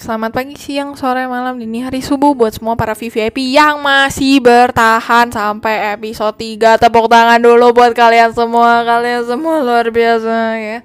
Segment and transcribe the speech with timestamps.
[0.00, 5.28] selamat pagi, siang, sore, malam, dini hari, subuh buat semua para VVIP yang masih bertahan
[5.28, 10.78] sampai episode 3 Tepuk tangan dulu buat kalian semua, kalian semua luar biasa ya.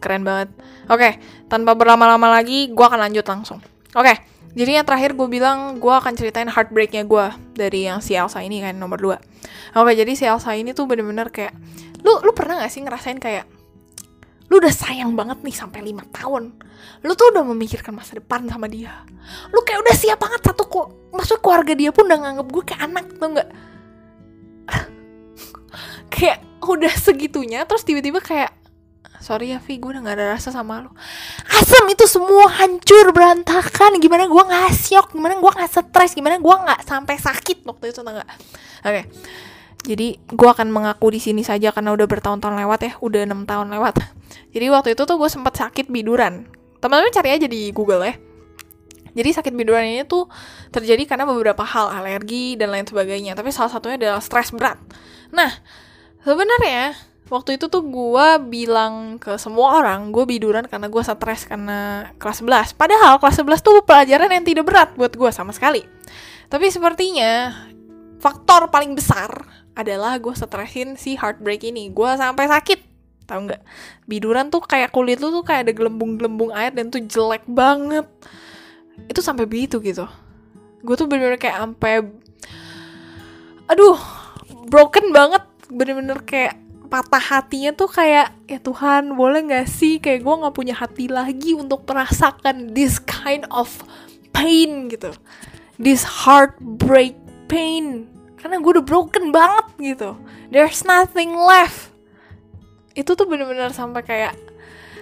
[0.00, 0.48] Keren banget.
[0.88, 1.20] Oke,
[1.52, 3.60] tanpa berlama-lama lagi, gue akan lanjut langsung.
[3.92, 4.16] Oke,
[4.56, 8.64] jadi yang terakhir gue bilang gue akan ceritain heartbreaknya gue Dari yang si Elsa ini
[8.64, 11.52] kan, nomor 2 Oke, jadi si Elsa ini tuh bener-bener kayak
[12.04, 13.55] Lu, lu pernah gak sih ngerasain kayak
[14.46, 16.54] lu udah sayang banget nih sampai lima tahun.
[17.02, 19.02] Lu tuh udah memikirkan masa depan sama dia.
[19.50, 22.82] Lu kayak udah siap banget satu kok maksud keluarga dia pun udah nganggep gue kayak
[22.86, 23.48] anak tuh nggak?
[26.14, 28.50] Kayak udah segitunya terus tiba-tiba kayak
[29.22, 30.90] sorry ya Vi gue udah gak ada rasa sama lu.
[31.50, 33.98] Asem itu semua hancur berantakan.
[33.98, 38.00] Gimana gue nggak syok gimana gue nggak stres gimana gue nggak sampai sakit waktu itu
[38.02, 38.22] nggak?
[38.22, 38.30] Oke.
[38.86, 39.04] okay.
[39.86, 43.70] Jadi gue akan mengaku di sini saja karena udah bertahun-tahun lewat ya, udah enam tahun
[43.70, 44.02] lewat.
[44.54, 46.50] Jadi waktu itu tuh gue sempat sakit biduran.
[46.82, 48.14] Teman-teman cari aja di Google ya.
[49.16, 50.28] Jadi sakit biduran ini tuh
[50.74, 53.32] terjadi karena beberapa hal, alergi dan lain sebagainya.
[53.32, 54.76] Tapi salah satunya adalah stres berat.
[55.32, 55.48] Nah,
[56.20, 56.92] sebenarnya
[57.32, 62.44] waktu itu tuh gue bilang ke semua orang gue biduran karena gue stres karena kelas
[62.44, 62.76] 11.
[62.76, 65.80] Padahal kelas 11 tuh pelajaran yang tidak berat buat gue sama sekali.
[66.52, 67.56] Tapi sepertinya
[68.20, 69.32] faktor paling besar
[69.76, 71.92] adalah gue stresin si heartbreak ini.
[71.92, 72.80] Gue sampai sakit.
[73.28, 73.62] Tau nggak?
[74.08, 78.08] Biduran tuh kayak kulit lu tuh kayak ada gelembung-gelembung air dan tuh jelek banget.
[79.06, 80.08] Itu sampai begitu gitu.
[80.80, 82.08] Gue tuh bener-bener kayak sampai
[83.68, 84.00] aduh
[84.72, 85.44] broken banget.
[85.68, 90.00] Bener-bener kayak patah hatinya tuh kayak ya Tuhan boleh nggak sih?
[90.00, 93.68] Kayak gue nggak punya hati lagi untuk merasakan this kind of
[94.32, 95.12] pain gitu.
[95.76, 97.18] This heartbreak
[97.52, 98.15] pain
[98.46, 100.14] karena gue udah broken banget gitu.
[100.54, 101.90] There's nothing left.
[102.94, 104.38] Itu tuh bener-bener sampai kayak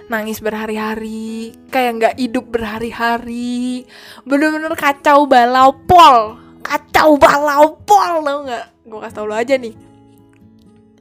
[0.09, 3.85] nangis berhari-hari kayak nggak hidup berhari-hari.
[4.25, 6.41] Bener-bener kacau balau pol.
[6.65, 8.65] Kacau balau pol tau nggak?
[8.89, 9.77] Gue kasih tau lo aja nih.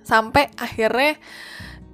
[0.05, 1.17] Sampai akhirnya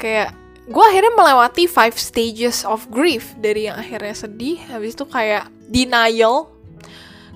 [0.03, 0.35] kayak
[0.67, 3.39] gue akhirnya melewati five stages of grief.
[3.39, 6.51] Dari yang akhirnya sedih habis itu kayak denial.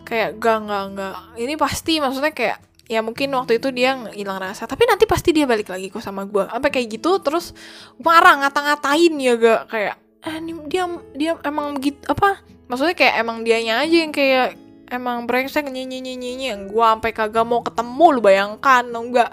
[0.02, 4.68] Kayak gak gak gak ini pasti maksudnya kayak ya mungkin waktu itu dia hilang rasa.
[4.68, 7.56] Tapi nanti pasti dia balik lagi kok sama gue sampai kayak gitu terus
[8.00, 9.62] marah ngata-ngatain ya gak.
[9.72, 10.36] Kayak eh
[10.68, 10.84] dia
[11.16, 12.40] dia emang begitu apa?
[12.68, 14.56] Maksudnya kayak emang dianya aja yang kayak
[14.88, 19.32] emang brengsek nyanyi nyanyi yang gue sampai kagak mau ketemu lu bayangkan lo enggak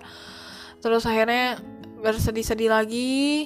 [0.81, 1.61] terus akhirnya
[2.01, 3.45] bersedih-sedih lagi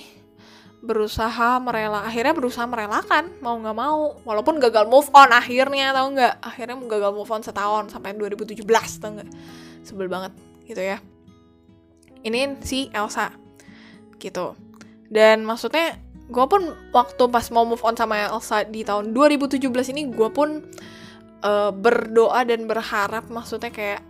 [0.86, 4.22] berusaha merela akhirnya berusaha merelakan mau nggak mau.
[4.22, 6.34] Walaupun gagal move on akhirnya tau nggak?
[6.46, 8.62] Akhirnya gagal move on setahun sampai 2017
[9.02, 9.30] tau nggak
[9.86, 10.34] sebel banget
[10.66, 10.98] gitu ya.
[12.26, 13.30] Ini si Elsa
[14.18, 14.58] gitu.
[15.08, 19.62] Dan maksudnya gue pun waktu pas mau move on sama Elsa di tahun 2017
[19.94, 20.66] ini gue pun
[21.46, 24.02] uh, berdoa dan berharap maksudnya kayak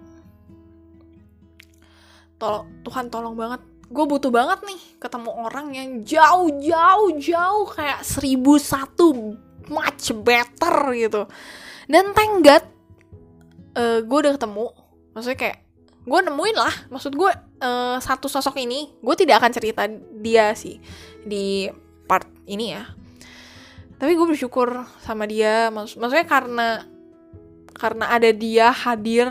[2.39, 3.61] tolong Tuhan tolong banget.
[3.85, 9.35] Gue butuh banget nih ketemu orang yang jauh jauh jauh kayak seribu satu
[9.67, 11.27] much better gitu.
[11.85, 12.41] Dan thank
[13.75, 14.71] uh, gue udah ketemu.
[15.13, 15.57] Maksudnya kayak
[16.05, 17.31] gue nemuin lah maksud gue
[17.65, 19.89] uh, satu sosok ini gue tidak akan cerita
[20.21, 20.77] dia sih
[21.25, 21.69] di
[22.05, 22.85] part ini ya.
[23.95, 26.69] Tapi gue bersyukur sama dia Maksud, maksudnya karena
[27.75, 29.27] karena ada dia hadir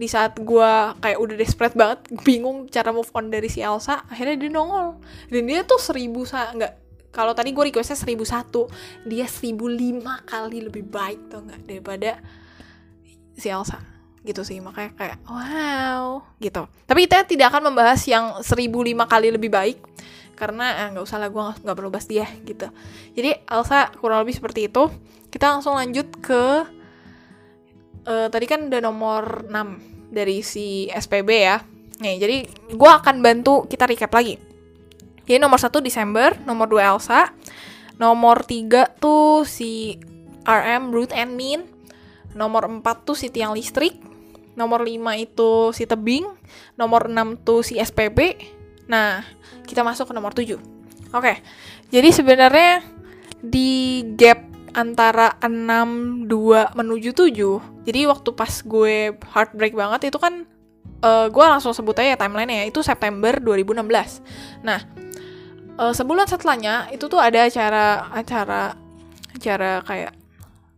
[0.00, 0.72] di saat gue
[1.04, 4.98] kayak udah desperate banget bingung cara move on dari si Elsa akhirnya dia nongol.
[5.30, 6.72] Dan dia tuh seribu sa nggak
[7.14, 8.66] kalau tadi gue requestnya seribu satu
[9.06, 12.18] dia seribu lima kali lebih baik tuh nggak daripada
[13.36, 16.20] si Elsa gitu sih makanya kayak wow.
[16.40, 16.68] gitu.
[16.84, 19.80] Tapi kita tidak akan membahas yang seribu lima kali lebih baik
[20.36, 22.68] karena eh, nggak eh, usah lah gue nggak perlu bahas dia gitu.
[23.16, 24.88] Jadi Elsa kurang lebih seperti itu.
[25.32, 26.44] Kita langsung lanjut ke
[28.08, 31.60] uh, tadi kan udah nomor 6 dari si SPB ya.
[32.00, 32.36] Nih jadi
[32.72, 34.36] gue akan bantu kita recap lagi.
[35.24, 37.30] Jadi nomor satu Desember nomor 2 Elsa
[38.00, 40.00] nomor 3 tuh si
[40.48, 41.79] RM Ruth and Min
[42.34, 44.10] nomor 4 tuh si tiang listrik
[44.58, 46.28] nomor 5 itu si tebing,
[46.76, 48.36] nomor 6 tuh si SPB.
[48.90, 49.22] Nah,
[49.64, 50.58] kita masuk ke nomor 7.
[51.14, 51.40] Oke.
[51.88, 52.84] Jadi sebenarnya
[53.40, 54.44] di gap
[54.76, 57.88] antara 6 2 menuju 7.
[57.88, 60.46] Jadi waktu pas gue heartbreak banget itu kan
[61.02, 64.62] uh, gue langsung sebut aja timeline ya itu September 2016.
[64.62, 64.78] Nah,
[65.80, 68.76] uh, sebulan setelahnya itu tuh ada acara acara
[69.34, 70.12] acara kayak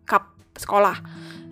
[0.06, 0.96] cup sekolah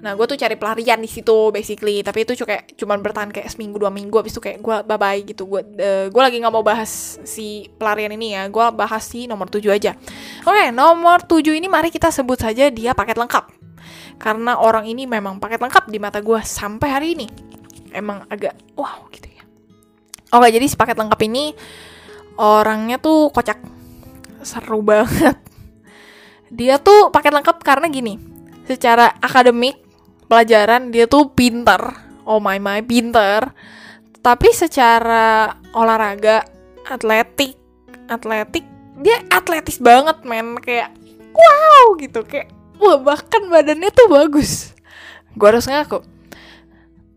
[0.01, 3.77] Nah, gue tuh cari pelarian di situ basically, tapi itu kayak cuman bertahan kayak seminggu
[3.77, 5.45] dua minggu habis itu kayak gue bye bye gitu.
[5.45, 8.49] Gue uh, gue lagi nggak mau bahas si pelarian ini ya.
[8.49, 9.93] Gue bahas si nomor 7 aja.
[10.49, 13.61] Oke, okay, nomor 7 ini mari kita sebut saja dia paket lengkap.
[14.21, 17.27] karena orang ini memang paket lengkap di mata gue sampai hari ini
[17.97, 19.43] emang agak wow gitu ya
[20.37, 21.57] oke jadi si paket lengkap ini
[22.37, 23.57] orangnya tuh kocak
[24.45, 25.41] seru banget
[26.53, 28.21] dia tuh paket lengkap karena gini
[28.69, 29.80] secara akademik
[30.31, 31.83] pelajaran dia tuh pinter.
[32.23, 33.51] Oh my my pinter.
[34.23, 36.47] Tapi secara olahraga
[36.87, 37.59] atletik
[38.07, 38.63] atletik
[39.03, 40.55] dia atletis banget men.
[40.63, 40.95] Kayak
[41.35, 42.23] wow gitu.
[42.23, 44.71] Kayak wah bahkan badannya tuh bagus.
[45.35, 46.07] Gue harus ngaku.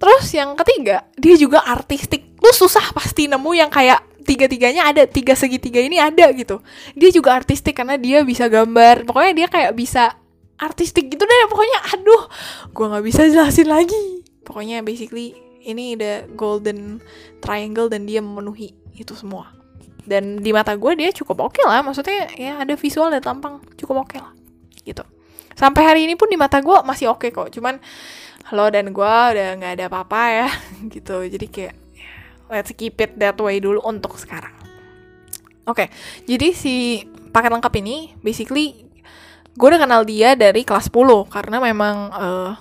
[0.01, 2.33] Terus yang ketiga dia juga artistik.
[2.41, 6.63] Lu susah pasti nemu yang kayak tiga-tiganya ada tiga segitiga ini ada gitu.
[6.97, 9.05] Dia juga artistik karena dia bisa gambar.
[9.05, 10.17] Pokoknya dia kayak bisa
[10.63, 12.23] artistik gitu deh pokoknya aduh
[12.71, 14.23] gue nggak bisa jelasin lagi.
[14.43, 16.99] Pokoknya basically ini udah golden
[17.39, 19.51] triangle dan dia memenuhi itu semua.
[20.03, 21.83] Dan di mata gue dia cukup oke okay lah.
[21.83, 24.33] Maksudnya ya ada visual dan tampang cukup oke okay lah
[24.83, 25.03] gitu.
[25.53, 27.47] Sampai hari ini pun di mata gue masih oke okay kok.
[27.51, 27.79] Cuman
[28.51, 30.47] lo dan gue udah nggak ada apa-apa ya
[30.95, 31.23] gitu.
[31.23, 31.75] Jadi kayak
[32.51, 34.51] let's keep it that way dulu untuk sekarang.
[35.63, 35.95] Oke okay,
[36.27, 38.83] jadi si paket lengkap ini basically
[39.53, 42.51] gue udah kenal dia dari kelas 10 karena memang uh,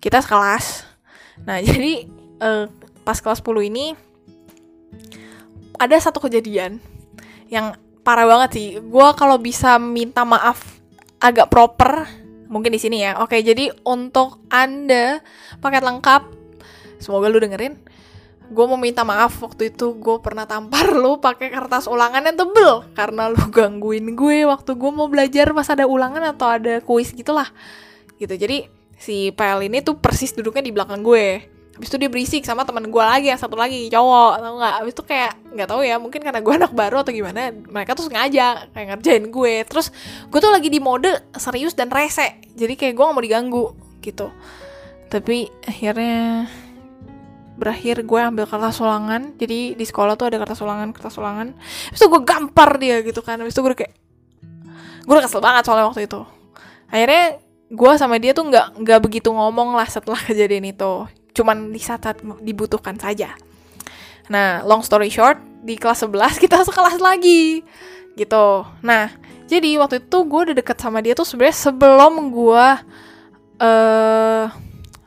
[0.00, 0.88] kita sekelas
[1.44, 2.08] nah jadi
[2.40, 2.64] uh,
[3.02, 3.86] pas kelas 10 ini
[5.82, 6.78] ada satu kejadian
[7.50, 7.74] yang
[8.06, 8.68] parah banget sih.
[8.82, 10.82] Gue kalau bisa minta maaf
[11.22, 12.06] agak proper,
[12.46, 13.18] mungkin di sini ya.
[13.22, 15.22] Oke, jadi untuk anda
[15.58, 16.22] paket lengkap,
[17.02, 17.78] semoga lu dengerin.
[18.52, 22.84] Gue mau minta maaf waktu itu gue pernah tampar lu pakai kertas ulangan yang tebel
[22.92, 27.48] karena lu gangguin gue waktu gue mau belajar pas ada ulangan atau ada kuis gitulah.
[28.20, 28.36] Gitu.
[28.36, 28.68] Jadi
[29.02, 32.84] si PL ini tuh persis duduknya di belakang gue Habis itu dia berisik sama teman
[32.84, 36.20] gue lagi yang satu lagi cowok tau nggak Habis itu kayak nggak tahu ya mungkin
[36.20, 39.88] karena gue anak baru atau gimana mereka tuh sengaja kayak ngerjain gue terus
[40.28, 41.10] gue tuh lagi di mode
[41.40, 43.64] serius dan rese jadi kayak gue gak mau diganggu
[44.04, 44.28] gitu
[45.08, 46.46] tapi akhirnya
[47.56, 52.00] berakhir gue ambil kertas ulangan jadi di sekolah tuh ada kertas ulangan kertas ulangan Habis
[52.00, 53.94] itu gue gampar dia gitu kan Habis itu gue kayak
[55.02, 56.22] gue kesel banget soalnya waktu itu
[56.88, 61.80] akhirnya gue sama dia tuh nggak nggak begitu ngomong lah setelah kejadian itu cuman di
[61.80, 63.34] saat-saat dibutuhkan saja.
[64.28, 67.64] Nah, long story short, di kelas 11 kita sekelas lagi.
[68.14, 68.46] Gitu.
[68.84, 69.08] Nah,
[69.48, 72.66] jadi waktu itu gue udah deket sama dia tuh sebenarnya sebelum gue
[73.60, 74.44] uh,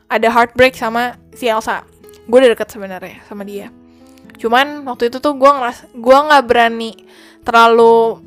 [0.06, 1.86] ada heartbreak sama si Elsa.
[2.26, 3.70] Gue udah deket sebenarnya sama dia.
[4.36, 6.92] Cuman waktu itu tuh gue ngeras gue nggak berani
[7.46, 8.20] terlalu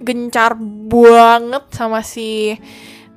[0.00, 0.56] gencar
[0.88, 2.56] banget sama si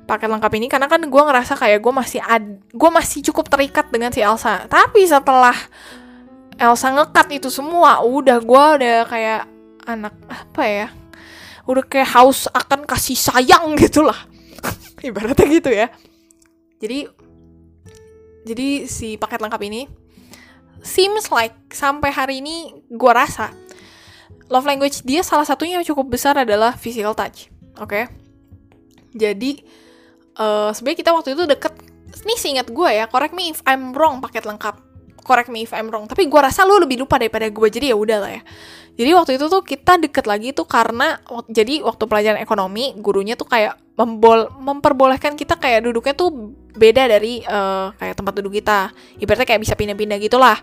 [0.04, 3.88] paket lengkap ini karena kan gue ngerasa kayak gue masih ad gue masih cukup terikat
[3.88, 4.68] dengan si Elsa.
[4.68, 5.56] Tapi setelah
[6.60, 9.42] Elsa ngekat itu semua udah gue udah kayak
[9.88, 10.88] anak apa ya
[11.64, 14.18] udah kayak haus akan kasih sayang gitu lah
[15.04, 15.88] ibaratnya gitu ya.
[16.80, 17.08] Jadi
[18.44, 19.88] jadi si paket lengkap ini
[20.84, 23.50] seems like sampai hari ini gue rasa
[24.52, 27.48] love language dia salah satunya yang cukup besar adalah physical touch
[27.80, 27.88] oke?
[27.88, 28.04] Okay?
[29.14, 29.62] jadi
[30.38, 31.72] uh, sebenarnya kita waktu itu deket.
[32.26, 34.82] Nih ingat gue ya correct me if I'm wrong paket lengkap.
[35.24, 36.04] Correct me if I'm wrong.
[36.04, 38.42] Tapi gue rasa lu lebih lupa daripada gue jadi ya udah lah ya.
[38.94, 41.18] Jadi waktu itu tuh kita deket lagi tuh karena
[41.50, 46.30] jadi waktu pelajaran ekonomi gurunya tuh kayak membol memperbolehkan kita kayak duduknya tuh
[46.76, 48.92] beda dari uh, kayak tempat duduk kita.
[49.18, 50.58] Ibaratnya kayak bisa pindah-pindah gitulah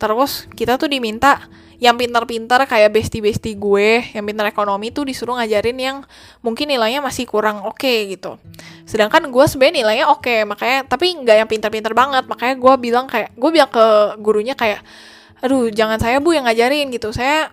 [0.00, 1.44] terus kita tuh diminta
[1.80, 5.96] yang pintar-pintar kayak besti-besti gue yang pintar ekonomi tuh disuruh ngajarin yang
[6.44, 8.36] mungkin nilainya masih kurang oke okay, gitu.
[8.84, 12.28] Sedangkan gue sebenarnya nilainya oke okay, makanya tapi nggak yang pintar-pintar banget.
[12.28, 13.86] Makanya gue bilang kayak gue bilang ke
[14.20, 14.84] gurunya kayak
[15.40, 17.16] aduh jangan saya bu yang ngajarin gitu.
[17.16, 17.48] Saya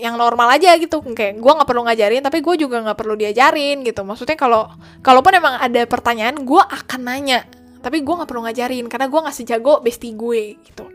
[0.00, 1.04] yang normal aja gitu.
[1.12, 4.08] Kayak gue nggak perlu ngajarin tapi gue juga nggak perlu diajarin gitu.
[4.08, 4.72] Maksudnya kalau
[5.04, 7.44] kalaupun emang ada pertanyaan gue akan nanya
[7.84, 10.90] tapi gue nggak perlu ngajarin karena gue nggak sejago bestie gue gitu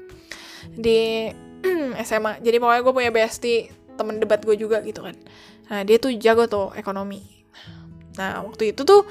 [0.73, 1.29] di
[2.07, 5.15] SMA jadi pokoknya gue punya bestie temen debat gue juga gitu kan.
[5.69, 7.21] Nah dia tuh jago tuh ekonomi.
[8.17, 9.05] Nah waktu itu tuh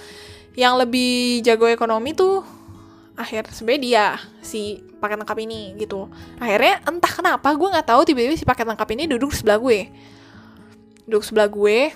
[0.59, 2.42] yang lebih jago ekonomi tuh
[3.14, 4.04] akhir sebenarnya dia
[4.40, 6.11] si paket lengkap ini gitu.
[6.42, 9.87] Akhirnya entah kenapa gue nggak tahu tiba-tiba si paket lengkap ini duduk sebelah gue.
[11.07, 11.92] Duduk sebelah gue.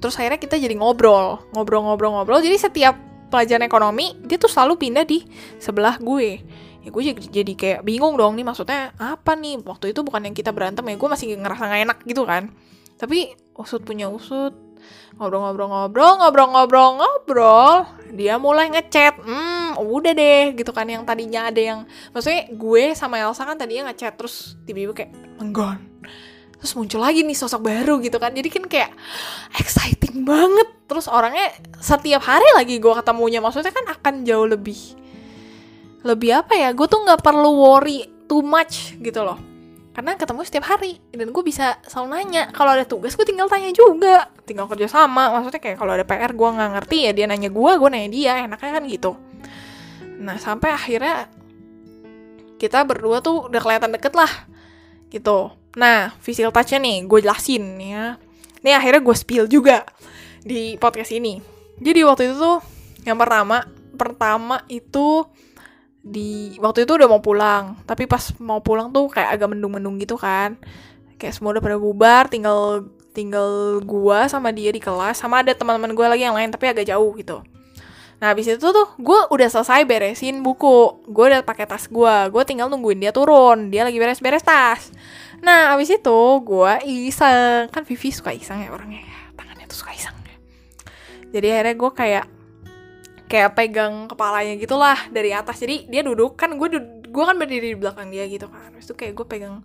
[0.00, 2.94] Terus akhirnya kita jadi ngobrol ngobrol-ngobrol-ngobrol jadi setiap
[3.26, 5.26] pelajaran ekonomi dia tuh selalu pindah di
[5.58, 6.40] sebelah gue
[6.86, 7.02] ya gue
[7.34, 9.58] jadi, kayak bingung dong nih maksudnya apa nih?
[9.66, 12.54] Waktu itu bukan yang kita berantem ya gue masih ngerasa gak enak gitu kan.
[12.94, 14.54] Tapi usut punya usut
[15.16, 21.80] ngobrol-ngobrol-ngobrol ngobrol-ngobrol-ngobrol dia mulai ngechat hmm udah deh gitu kan yang tadinya ada yang
[22.12, 25.80] maksudnya gue sama Elsa kan tadinya ngechat terus tiba-tiba kayak terus
[26.56, 28.90] terus muncul lagi nih sosok baru gitu kan jadi kan kayak
[29.60, 30.68] exciting banget.
[30.86, 31.50] Terus orangnya
[31.82, 34.78] setiap hari lagi gue ketemunya maksudnya kan akan jauh lebih
[36.06, 39.38] lebih apa ya gue tuh nggak perlu worry too much gitu loh.
[39.96, 43.72] Karena ketemu setiap hari dan gue bisa selalu nanya kalau ada tugas gue tinggal tanya
[43.72, 44.28] juga.
[44.44, 47.72] Tinggal kerja sama maksudnya kayak kalau ada PR gue nggak ngerti ya dia nanya gue
[47.80, 49.12] gue nanya dia enaknya kan gitu.
[50.20, 51.26] Nah sampai akhirnya
[52.56, 54.30] kita berdua tuh udah kelihatan deket lah
[55.08, 55.50] gitu.
[55.80, 58.20] Nah physical touchnya nih gue jelasin ya.
[58.60, 59.82] Ini akhirnya gue spill juga
[60.44, 61.40] di podcast ini.
[61.80, 62.58] Jadi waktu itu tuh
[63.08, 63.64] yang pertama
[63.96, 65.24] pertama itu
[66.06, 67.74] di waktu itu udah mau pulang.
[67.82, 70.54] Tapi pas mau pulang tuh kayak agak mendung-mendung gitu kan.
[71.18, 75.18] Kayak semua udah pada bubar tinggal tinggal gua sama dia di kelas.
[75.18, 77.42] Sama ada teman-teman gue lagi yang lain tapi agak jauh gitu.
[78.16, 81.02] Nah habis itu tuh gue udah selesai beresin buku.
[81.10, 83.74] Gue udah pakai tas gue gue tinggal nungguin dia turun.
[83.74, 84.94] Dia lagi beres-beres tas.
[85.42, 87.66] Nah habis itu gue iseng.
[87.74, 89.02] Kan Vivi suka iseng ya orangnya
[89.34, 90.14] tangannya tuh suka iseng.
[91.34, 92.24] Jadi akhirnya gue kayak
[93.26, 95.58] kayak pegang kepalanya gitulah dari atas.
[95.62, 96.68] Jadi dia duduk kan gue
[97.06, 98.74] gue kan berdiri di belakang dia gitu kan.
[98.74, 99.62] Terus tuh kayak gue pegang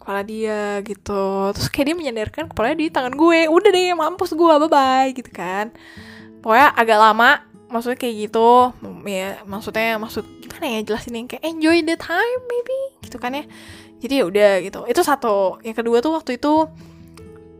[0.00, 1.52] kepala dia gitu.
[1.56, 3.48] Terus kayak dia menyandarkan kepalanya di tangan gue.
[3.48, 5.72] Udah deh mampus gue bye bye gitu kan.
[6.44, 7.30] Pokoknya agak lama
[7.68, 8.72] maksudnya kayak gitu.
[9.04, 13.44] Ya maksudnya maksud gimana ya jelasin yang kayak enjoy the time maybe gitu kan ya.
[13.98, 14.80] Jadi ya udah gitu.
[14.86, 15.58] Itu satu.
[15.64, 16.68] Yang kedua tuh waktu itu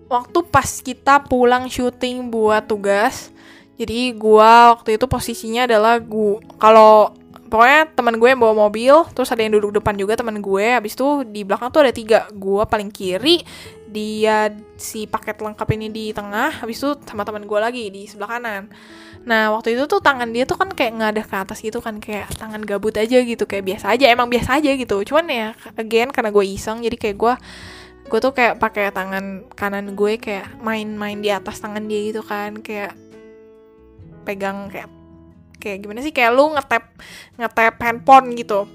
[0.08, 3.28] waktu pas kita pulang syuting buat tugas
[3.78, 7.14] jadi gua waktu itu posisinya adalah gua kalau
[7.48, 10.66] pokoknya teman gue yang bawa mobil, terus ada yang duduk depan juga teman gue.
[10.76, 12.28] Habis itu di belakang tuh ada tiga.
[12.36, 13.40] Gua paling kiri,
[13.88, 18.36] dia si paket lengkap ini di tengah, habis itu sama teman gue lagi di sebelah
[18.36, 18.68] kanan.
[19.24, 21.98] Nah waktu itu tuh tangan dia tuh kan kayak nggak ada ke atas gitu kan
[21.98, 24.96] kayak tangan gabut aja gitu kayak biasa aja emang biasa aja gitu.
[25.08, 25.48] Cuman ya
[25.80, 27.34] again karena gue iseng jadi kayak gue
[28.08, 32.56] gue tuh kayak pakai tangan kanan gue kayak main-main di atas tangan dia gitu kan
[32.64, 32.96] kayak
[34.28, 34.92] pegang kayak
[35.56, 36.12] kayak gimana sih?
[36.12, 36.84] Kayak lu ngetap
[37.40, 38.68] ngetap handphone gitu.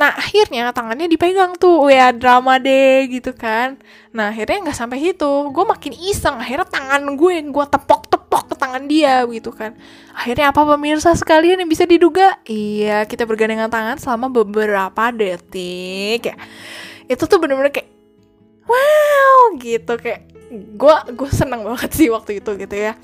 [0.00, 3.76] Nah akhirnya tangannya dipegang tuh ya drama deh gitu kan.
[4.16, 5.52] Nah akhirnya nggak sampai situ.
[5.52, 9.76] Gue makin iseng akhirnya tangan gue yang gue tepok tepok ke tangan dia gitu kan.
[10.16, 12.40] Akhirnya apa pemirsa sekalian yang bisa diduga?
[12.48, 16.36] Iya kita bergandengan tangan selama beberapa detik ya.
[17.04, 17.92] Itu tuh bener-bener kayak
[18.64, 20.00] wow gitu.
[20.00, 22.96] Kayak gue gue seneng banget sih waktu itu gitu ya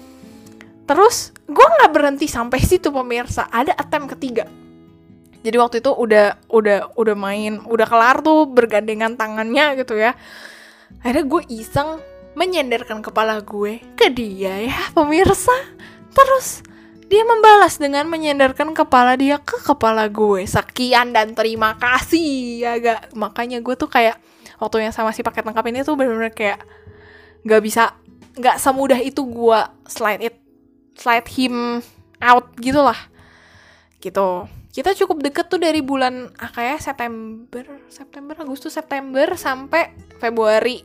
[0.87, 4.47] Terus gue nggak berhenti sampai situ pemirsa, ada attempt ketiga.
[5.43, 10.15] Jadi waktu itu udah udah udah main, udah kelar tuh bergandengan tangannya gitu ya.
[11.03, 12.03] Akhirnya gue iseng
[12.39, 15.55] menyenderkan kepala gue ke dia ya pemirsa.
[16.15, 16.63] Terus
[17.07, 20.47] dia membalas dengan menyenderkan kepala dia ke kepala gue.
[20.47, 23.15] Sekian dan terima kasih ya gak.
[23.15, 24.19] Makanya gue tuh kayak
[24.59, 26.63] waktu yang sama si paket lengkap ini tuh bener-bener kayak
[27.47, 27.95] nggak bisa
[28.37, 30.46] nggak semudah itu gue slide it
[30.97, 31.85] slide him
[32.19, 32.97] out gitu lah
[34.01, 34.49] gitu.
[34.73, 39.89] Kita cukup deket tuh dari bulan ah, kayak September September Agustus September sampai
[40.21, 40.85] Februari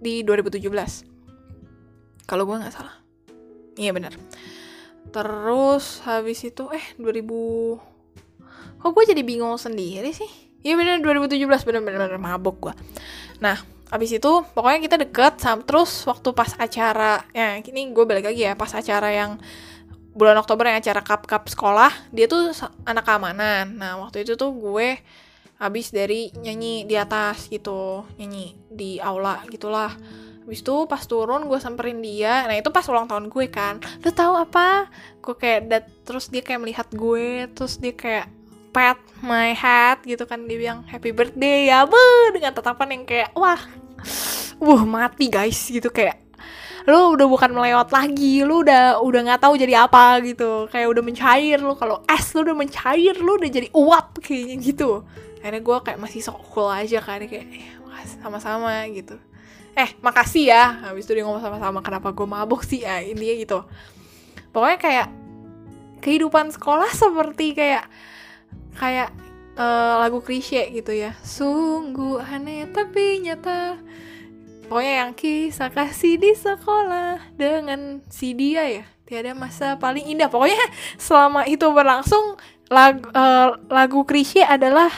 [0.00, 3.00] di 2017 kalau gue nggak salah.
[3.80, 4.12] Iya benar.
[5.08, 7.80] Terus habis itu eh 2000
[8.80, 10.28] kok gue jadi bingung sendiri sih?
[10.60, 12.74] Iya benar 2017 benar-benar mabok gue
[13.40, 13.56] nah
[13.90, 18.46] abis itu pokoknya kita deket sama terus waktu pas acara ya ini gue balik lagi
[18.46, 19.42] ya pas acara yang
[20.14, 22.50] bulan Oktober yang acara cup cup sekolah dia tuh
[22.86, 23.78] anak keamanan.
[23.78, 24.98] Nah waktu itu tuh gue
[25.60, 29.94] habis dari nyanyi di atas gitu nyanyi di aula gitulah.
[30.44, 32.48] Habis itu pas turun gue samperin dia.
[32.50, 33.78] Nah itu pas ulang tahun gue kan.
[34.02, 34.90] Lu tahu apa?
[35.22, 38.26] Gue kayak dat terus dia kayak melihat gue terus dia kayak
[38.74, 40.42] pat my hat gitu kan.
[40.50, 42.02] Dia bilang happy birthday ya bu
[42.34, 43.62] dengan tatapan yang kayak wah
[44.60, 45.88] wah mati guys gitu.
[45.88, 46.20] Kayak
[46.88, 48.42] lu udah bukan melewat lagi.
[48.44, 50.68] Lu udah udah nggak tahu jadi apa gitu.
[50.68, 51.74] Kayak udah mencair lu.
[51.76, 55.04] Kalau es lu udah mencair lu udah jadi uap kayaknya gitu.
[55.40, 57.72] Akhirnya gue kayak masih sok cool aja kan kayak eh,
[58.20, 59.16] sama-sama gitu.
[59.72, 60.84] Eh makasih ya.
[60.84, 62.84] Habis itu dia ngomong sama-sama kenapa gue mabuk sih?
[62.84, 63.58] Ya intinya gitu.
[64.50, 65.08] Pokoknya kayak
[66.00, 67.84] kehidupan sekolah seperti kayak
[68.76, 69.12] kayak
[69.60, 71.12] uh, lagu klise gitu ya.
[71.20, 73.76] Sungguh aneh tapi nyata.
[74.70, 78.84] Pokoknya yang kisah kasih di sekolah dengan si dia ya.
[79.04, 80.32] Tiada masa paling indah.
[80.32, 80.62] Pokoknya
[81.04, 82.40] selama itu berlangsung
[82.72, 84.88] lagu, uh, eh, lagu klise adalah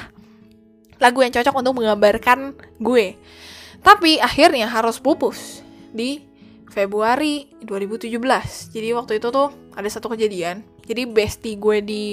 [1.03, 3.19] lagu yang cocok untuk menggambarkan gue.
[3.83, 6.23] Tapi akhirnya harus pupus di
[6.71, 8.17] Februari 2017
[8.73, 10.63] jadi waktu itu tuh ada satu kejadian.
[10.87, 12.05] Jadi bestie gue di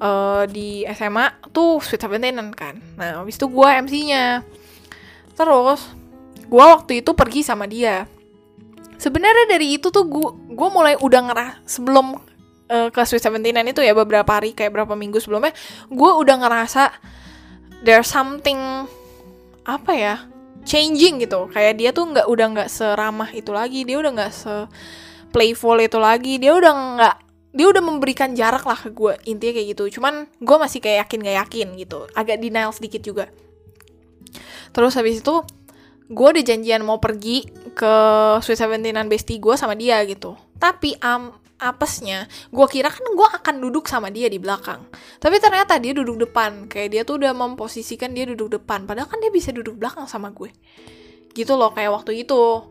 [0.00, 2.80] uh, di SMA tuh Sweet Seventeen kan.
[2.96, 4.42] Nah habis itu gue MC-nya
[5.36, 5.88] terus
[6.50, 8.08] gue waktu itu pergi sama dia.
[9.00, 10.04] Sebenarnya dari itu tuh
[10.50, 12.18] gue mulai udah ngerah sebelum
[12.68, 15.54] uh, ke Sweet Seventeenan itu ya beberapa hari kayak berapa minggu sebelumnya
[15.88, 16.92] gue udah ngerasa
[17.80, 18.58] there's something
[19.64, 20.14] apa ya
[20.68, 21.48] changing gitu.
[21.48, 24.54] Kayak dia tuh nggak udah nggak seramah itu lagi dia udah nggak se
[25.30, 27.16] playful itu lagi dia udah nggak
[27.50, 29.84] dia udah memberikan jarak lah ke gue intinya kayak gitu.
[29.98, 31.98] Cuman gue masih kayak yakin gak yakin gitu.
[32.14, 33.26] Agak denial sedikit juga.
[34.70, 35.34] Terus habis itu
[36.10, 37.94] gue udah janjian mau pergi ke
[38.42, 40.38] Sweet Seventeenan bestie gue sama dia gitu.
[40.62, 44.86] Tapi um, apesnya gue kira kan gue akan duduk sama dia di belakang.
[45.18, 46.70] Tapi ternyata dia duduk depan.
[46.70, 48.86] Kayak dia tuh udah memposisikan dia duduk depan.
[48.86, 50.54] Padahal kan dia bisa duduk belakang sama gue.
[51.34, 52.62] Gitu loh kayak waktu itu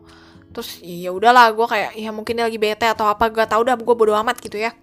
[0.50, 3.78] terus ya udahlah gue kayak ya mungkin dia lagi bete atau apa gue tau dah
[3.78, 4.74] gue bodo amat gitu ya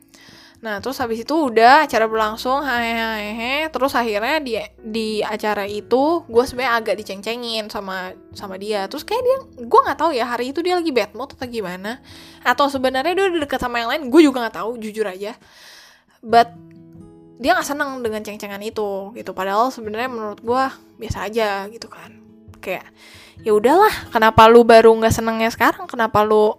[0.57, 3.69] Nah, terus habis itu udah acara berlangsung, hehehe.
[3.69, 8.89] Terus akhirnya di di acara itu gue sebenarnya agak diceng-cengin sama sama dia.
[8.89, 9.37] Terus kayak dia,
[9.69, 12.01] gue nggak tahu ya hari itu dia lagi bad mood atau gimana.
[12.41, 15.37] Atau sebenarnya dia udah deket sama yang lain, gue juga nggak tahu, jujur aja.
[16.25, 16.49] But
[17.37, 19.31] dia nggak seneng dengan ceng-cengan itu gitu.
[19.37, 20.63] Padahal sebenarnya menurut gue
[20.97, 22.26] biasa aja gitu kan.
[22.59, 22.85] Kayak
[23.41, 25.85] ya udahlah, kenapa lu baru nggak senengnya sekarang?
[25.85, 26.55] Kenapa lu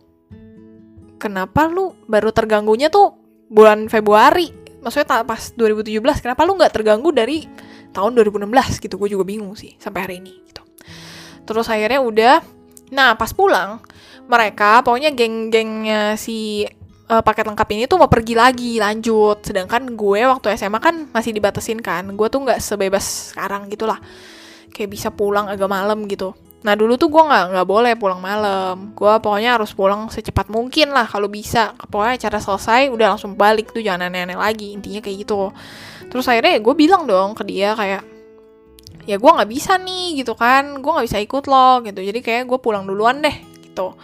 [1.18, 3.14] kenapa lu baru terganggunya tuh
[3.50, 4.54] bulan Februari?
[4.78, 7.44] Maksudnya pas 2017 kenapa lu nggak terganggu dari
[7.90, 10.62] tahun 2016 gitu gue juga bingung sih sampai hari ini gitu.
[11.48, 12.34] Terus akhirnya udah
[12.88, 13.84] nah pas pulang
[14.28, 16.64] mereka pokoknya geng-gengnya si
[17.08, 19.42] uh, paket lengkap ini tuh mau pergi lagi lanjut.
[19.42, 22.04] Sedangkan gue waktu SMA kan masih dibatasin kan.
[22.14, 23.98] Gue tuh nggak sebebas sekarang gitulah
[24.72, 28.90] kayak bisa pulang agak malam gitu Nah dulu tuh gue nggak nggak boleh pulang malam.
[28.98, 31.74] Gue pokoknya harus pulang secepat mungkin lah kalau bisa.
[31.86, 34.74] Pokoknya acara selesai udah langsung balik tuh jangan aneh-aneh lagi.
[34.74, 35.54] Intinya kayak gitu.
[36.10, 38.02] Terus akhirnya ya gue bilang dong ke dia kayak
[39.06, 40.82] ya gue nggak bisa nih gitu kan.
[40.82, 42.00] Gue nggak bisa ikut loh gitu.
[42.02, 43.94] Jadi kayak gue pulang duluan deh gitu.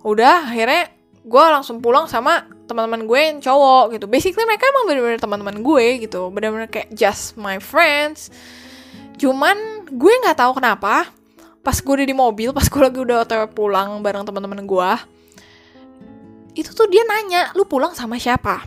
[0.00, 0.88] Udah akhirnya
[1.28, 4.08] gue langsung pulang sama teman-teman gue yang cowok gitu.
[4.08, 6.32] Basically mereka emang bener-bener teman-teman gue gitu.
[6.32, 8.32] Bener-bener kayak just my friends.
[9.20, 11.08] Cuman gue nggak tahu kenapa
[11.64, 14.90] pas gue udah di mobil pas gue lagi udah otw pulang bareng teman-teman gue
[16.58, 18.66] itu tuh dia nanya lu pulang sama siapa?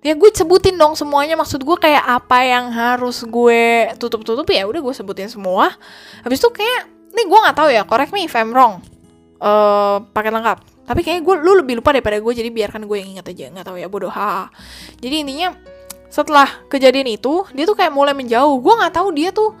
[0.00, 4.64] Ya gue sebutin dong semuanya maksud gue kayak apa yang harus gue tutup tutup ya
[4.64, 5.76] udah gue sebutin semua.
[6.24, 8.80] Habis itu kayak nih gue nggak tahu ya correct me if I'm wrong
[9.44, 10.58] uh, paket lengkap.
[10.88, 13.66] Tapi kayaknya gue lu lebih lupa daripada gue jadi biarkan gue yang ingat aja nggak
[13.68, 14.46] tahu ya bodoh ha
[15.02, 15.58] jadi intinya
[16.06, 18.56] setelah kejadian itu dia tuh kayak mulai menjauh.
[18.64, 19.52] Gue nggak tahu dia tuh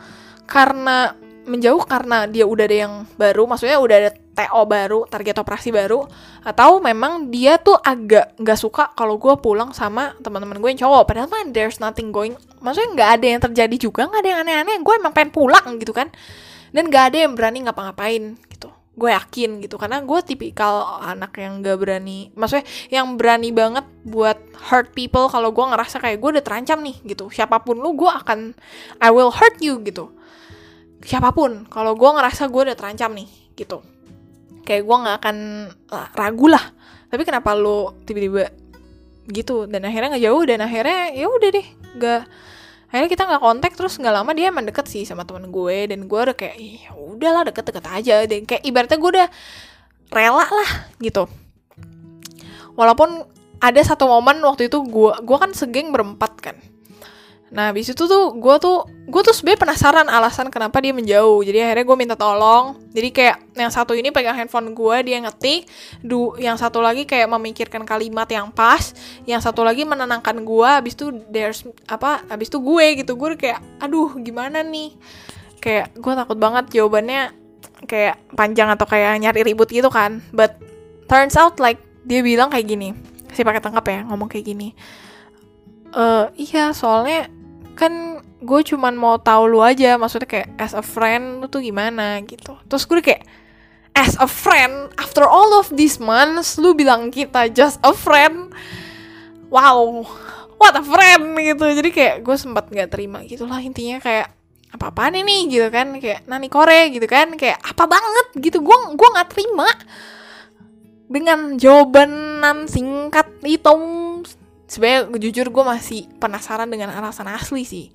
[0.46, 1.12] karena
[1.46, 6.02] menjauh karena dia udah ada yang baru, maksudnya udah ada TO baru, target operasi baru,
[6.42, 11.06] atau memang dia tuh agak nggak suka kalau gue pulang sama teman-teman gue yang cowok.
[11.06, 14.76] Padahal kan there's nothing going, maksudnya nggak ada yang terjadi juga, nggak ada yang aneh-aneh.
[14.82, 16.10] Gue emang pengen pulang gitu kan,
[16.74, 18.68] dan nggak ada yang berani ngapa-ngapain gitu.
[18.98, 24.40] Gue yakin gitu, karena gue tipikal anak yang gak berani, maksudnya yang berani banget buat
[24.72, 27.28] hurt people kalau gue ngerasa kayak gue udah terancam nih gitu.
[27.28, 28.56] Siapa pun lu, gue akan
[29.04, 30.15] I will hurt you gitu
[31.02, 33.82] siapa pun kalau gue ngerasa gue udah terancam nih gitu.
[34.66, 35.36] Kayak gue nggak akan
[35.92, 36.62] uh, ragu lah.
[37.06, 38.50] Tapi kenapa lo tiba-tiba
[39.30, 39.66] gitu?
[39.66, 42.22] Dan akhirnya nggak jauh dan akhirnya ya udah deh nggak
[42.86, 46.06] akhirnya kita nggak kontak terus nggak lama dia emang deket sih sama teman gue dan
[46.06, 48.16] gue udah kayak ya udahlah deket-deket aja.
[48.26, 49.28] Dan kayak ibaratnya gue udah
[50.12, 50.70] rela lah
[51.02, 51.26] gitu.
[52.76, 53.24] Walaupun
[53.60, 56.56] ada satu momen waktu itu gue gue kan segeng berempat kan
[57.46, 61.46] Nah, habis itu tuh gue tuh gue tuh sebenarnya penasaran alasan kenapa dia menjauh.
[61.46, 62.74] Jadi akhirnya gue minta tolong.
[62.90, 65.70] Jadi kayak yang satu ini pegang handphone gue, dia ngetik.
[66.02, 68.90] Du, yang satu lagi kayak memikirkan kalimat yang pas.
[69.30, 70.70] Yang satu lagi menenangkan gue.
[70.82, 72.26] Habis itu there's apa?
[72.26, 73.14] Habis itu gue gitu.
[73.14, 74.98] Gue kayak aduh gimana nih?
[75.62, 77.30] Kayak gue takut banget jawabannya
[77.86, 80.18] kayak panjang atau kayak nyari ribut gitu kan.
[80.34, 80.58] But
[81.06, 82.90] turns out like dia bilang kayak gini.
[83.30, 84.74] Si pakai tangkap ya ngomong kayak gini.
[85.94, 87.30] Uh, iya soalnya
[87.76, 92.18] kan gue cuman mau tahu lu aja maksudnya kayak as a friend lu tuh gimana
[92.24, 92.56] gitu.
[92.66, 93.22] Terus gue kayak
[93.92, 98.52] as a friend after all of these months lu bilang kita just a friend
[99.52, 100.04] wow
[100.56, 101.64] what a friend gitu.
[101.64, 104.32] Jadi kayak gue sempat nggak terima gitulah intinya kayak
[104.72, 105.96] apa apaan ini gitu kan.
[106.00, 107.36] Kayak nani kore gitu kan.
[107.36, 108.64] Kayak apa banget gitu.
[108.64, 109.68] Gue gue nggak terima
[111.06, 113.70] dengan jawaban singkat itu
[114.66, 117.86] sebenarnya jujur gue masih penasaran dengan alasan asli sih.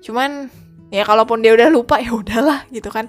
[0.00, 0.48] Cuman
[0.88, 3.08] ya kalaupun dia udah lupa ya udahlah gitu kan.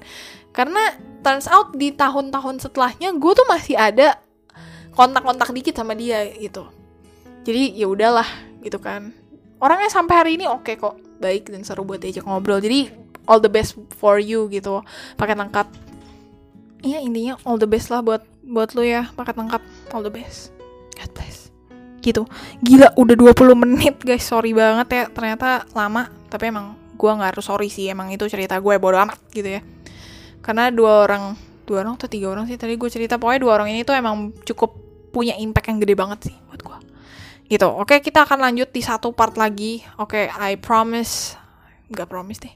[0.52, 4.20] Karena turns out di tahun-tahun setelahnya gue tuh masih ada
[4.94, 6.68] kontak-kontak dikit sama dia gitu.
[7.48, 8.28] Jadi ya udahlah
[8.62, 9.16] gitu kan.
[9.58, 12.60] Orangnya sampai hari ini oke okay kok baik dan seru buat diajak ngobrol.
[12.60, 12.92] Jadi
[13.30, 14.84] all the best for you gitu.
[15.16, 15.70] Pakai tangkap.
[16.82, 19.10] Iya intinya all the best lah buat buat lu ya.
[19.14, 19.62] Pakai tangkap
[19.94, 20.52] all the best.
[20.98, 21.47] God bless
[22.08, 22.24] gitu.
[22.64, 24.24] Gila udah 20 menit guys.
[24.24, 25.04] Sorry banget ya.
[25.12, 27.92] Ternyata lama tapi emang gue nggak harus sorry sih.
[27.92, 29.62] Emang itu cerita gue bodo amat gitu ya.
[30.40, 31.36] Karena dua orang
[31.68, 32.56] dua orang atau tiga orang sih?
[32.56, 34.80] Tadi gue cerita pokoknya dua orang ini tuh emang cukup
[35.12, 36.78] punya impact yang gede banget sih buat gue
[37.48, 37.68] gitu.
[37.68, 39.84] Oke kita akan lanjut di satu part lagi.
[40.00, 41.36] Oke I promise.
[41.92, 42.56] Nggak promise deh.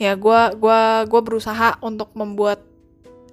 [0.00, 2.64] Ya gue gua gue berusaha untuk membuat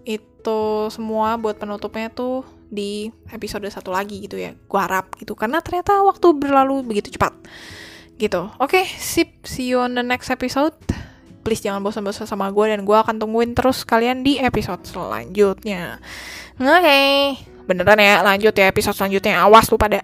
[0.07, 4.53] itu semua buat penutupnya tuh di episode satu lagi gitu ya.
[4.55, 7.33] Gue harap gitu karena ternyata waktu berlalu begitu cepat.
[8.17, 8.41] Gitu.
[8.59, 9.45] Oke okay, sip.
[9.47, 10.75] See you on the next episode.
[11.45, 16.03] Please jangan bosan-bosan sama gue dan gue akan tungguin terus kalian di episode selanjutnya.
[16.59, 16.71] Oke.
[16.83, 17.11] Okay.
[17.67, 19.43] beneran ya lanjut ya episode selanjutnya.
[19.43, 19.99] Awas lu pada